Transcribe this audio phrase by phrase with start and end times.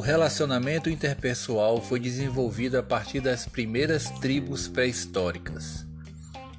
[0.00, 5.86] O relacionamento interpessoal foi desenvolvido a partir das primeiras tribos pré-históricas.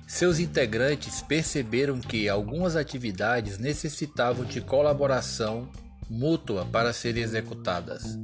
[0.06, 5.68] Seus integrantes perceberam que algumas atividades necessitavam de colaboração
[6.08, 8.16] mútua para serem executadas.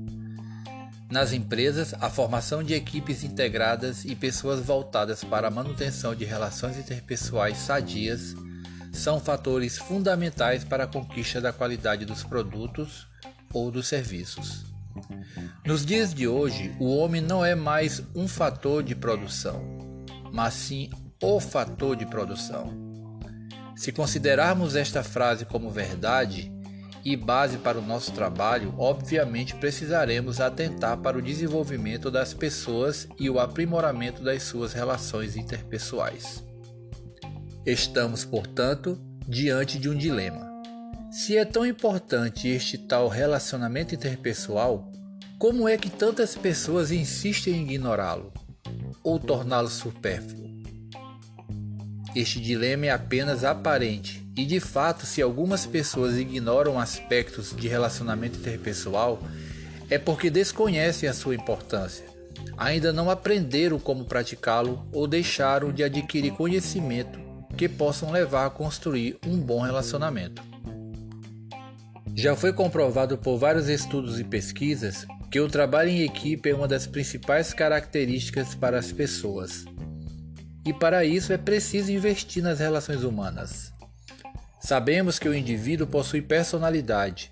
[1.10, 6.78] Nas empresas, a formação de equipes integradas e pessoas voltadas para a manutenção de relações
[6.78, 8.36] interpessoais sadias
[8.94, 13.08] são fatores fundamentais para a conquista da qualidade dos produtos
[13.52, 14.77] ou dos serviços.
[15.66, 19.62] Nos dias de hoje, o homem não é mais um fator de produção,
[20.32, 20.90] mas sim
[21.22, 22.88] o fator de produção.
[23.76, 26.52] Se considerarmos esta frase como verdade
[27.06, 33.30] e base para o nosso trabalho, obviamente precisaremos atentar para o desenvolvimento das pessoas e
[33.30, 36.44] o aprimoramento das suas relações interpessoais.
[37.66, 40.47] Estamos, portanto, diante de um dilema.
[41.18, 44.92] Se é tão importante este tal relacionamento interpessoal,
[45.40, 48.32] como é que tantas pessoas insistem em ignorá-lo
[49.04, 50.48] ou torná-lo supérfluo?
[52.16, 58.38] Este dilema é apenas aparente e, de fato, se algumas pessoas ignoram aspectos de relacionamento
[58.38, 59.20] interpessoal,
[59.90, 62.06] é porque desconhecem a sua importância,
[62.56, 67.20] ainda não aprenderam como praticá-lo ou deixaram de adquirir conhecimento
[67.58, 70.57] que possam levar a construir um bom relacionamento.
[72.20, 76.68] Já foi comprovado por vários estudos e pesquisas que o trabalho em equipe é uma
[76.68, 79.66] das principais características para as pessoas.
[80.66, 83.72] E para isso é preciso investir nas relações humanas.
[84.60, 87.32] Sabemos que o indivíduo possui personalidade,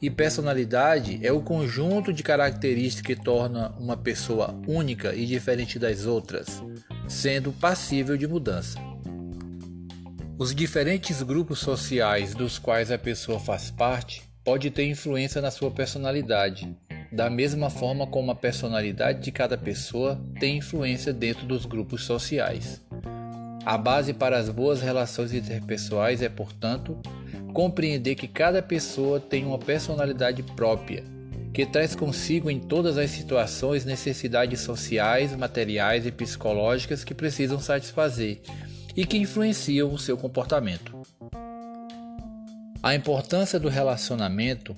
[0.00, 6.04] e personalidade é o conjunto de características que torna uma pessoa única e diferente das
[6.04, 6.62] outras,
[7.08, 8.78] sendo passível de mudança.
[10.38, 15.68] Os diferentes grupos sociais dos quais a pessoa faz parte pode ter influência na sua
[15.68, 16.76] personalidade
[17.10, 22.80] da mesma forma como a personalidade de cada pessoa tem influência dentro dos grupos sociais.
[23.66, 26.96] A base para as boas relações interpessoais é, portanto,
[27.52, 31.02] compreender que cada pessoa tem uma personalidade própria,
[31.52, 38.40] que traz consigo em todas as situações necessidades sociais, materiais e psicológicas que precisam satisfazer
[38.96, 40.96] e que influenciam o seu comportamento.
[42.82, 44.74] A importância do relacionamento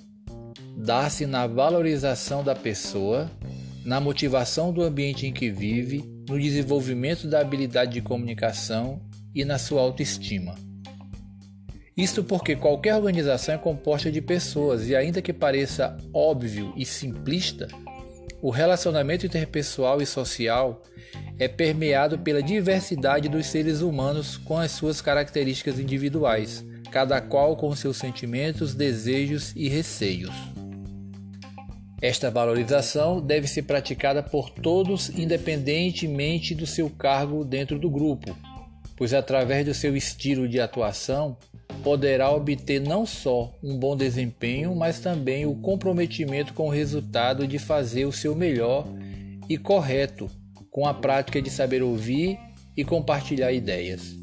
[0.77, 3.29] dá-se na valorização da pessoa,
[3.85, 9.01] na motivação do ambiente em que vive, no desenvolvimento da habilidade de comunicação
[9.33, 10.55] e na sua autoestima.
[11.95, 17.67] Isto porque qualquer organização é composta de pessoas e, ainda que pareça óbvio e simplista,
[18.41, 20.81] o relacionamento interpessoal e social
[21.41, 27.75] é permeado pela diversidade dos seres humanos com as suas características individuais, cada qual com
[27.75, 30.35] seus sentimentos, desejos e receios.
[31.99, 38.37] Esta valorização deve ser praticada por todos, independentemente do seu cargo dentro do grupo,
[38.95, 41.35] pois através do seu estilo de atuação
[41.83, 47.57] poderá obter não só um bom desempenho, mas também o comprometimento com o resultado de
[47.57, 48.85] fazer o seu melhor
[49.49, 50.29] e correto,
[50.71, 52.39] com a prática de saber ouvir
[52.75, 54.15] e compartilhar ideias.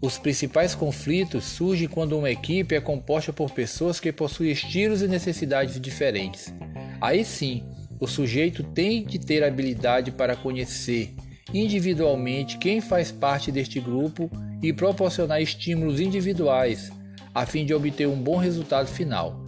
[0.00, 5.08] Os principais conflitos surgem quando uma equipe é composta por pessoas que possuem estilos e
[5.08, 6.54] necessidades diferentes.
[7.00, 7.64] Aí sim,
[7.98, 11.14] o sujeito tem de ter habilidade para conhecer
[11.52, 14.30] individualmente quem faz parte deste grupo
[14.62, 16.90] e proporcionar estímulos individuais
[17.34, 19.44] a fim de obter um bom resultado final.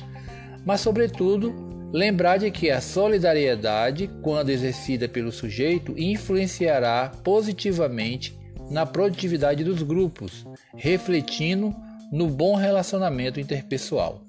[0.65, 1.55] Mas, sobretudo,
[1.93, 8.39] lembrar de que a solidariedade, quando exercida pelo sujeito, influenciará positivamente
[8.71, 10.45] na produtividade dos grupos,
[10.77, 11.75] refletindo
[12.13, 14.23] no bom relacionamento interpessoal.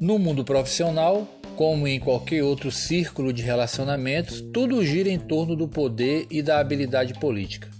[0.00, 5.66] No mundo profissional, como em qualquer outro círculo de relacionamentos, tudo gira em torno do
[5.66, 7.70] poder e da habilidade política.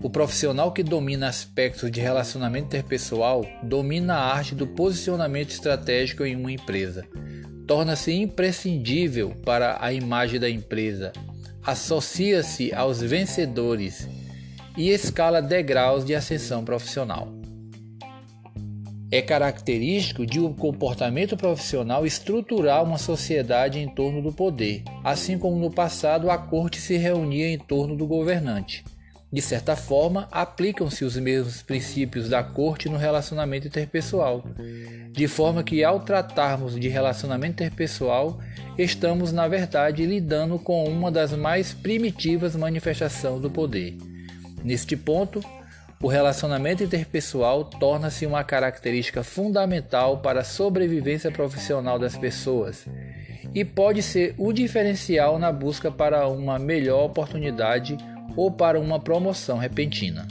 [0.00, 6.36] O profissional que domina aspectos de relacionamento interpessoal domina a arte do posicionamento estratégico em
[6.36, 7.04] uma empresa.
[7.68, 11.12] Torna-se imprescindível para a imagem da empresa.
[11.62, 14.08] Associa-se aos vencedores
[14.74, 17.28] e escala degraus de ascensão profissional.
[19.10, 25.58] É característico de um comportamento profissional estruturar uma sociedade em torno do poder, assim como
[25.58, 28.82] no passado a corte se reunia em torno do governante.
[29.30, 34.42] De certa forma, aplicam-se os mesmos princípios da corte no relacionamento interpessoal,
[35.12, 38.40] de forma que, ao tratarmos de relacionamento interpessoal,
[38.78, 43.98] estamos, na verdade, lidando com uma das mais primitivas manifestações do poder.
[44.64, 45.44] Neste ponto,
[46.02, 52.86] o relacionamento interpessoal torna-se uma característica fundamental para a sobrevivência profissional das pessoas
[53.54, 57.96] e pode ser o diferencial na busca para uma melhor oportunidade
[58.36, 60.26] ou para uma promoção repentina.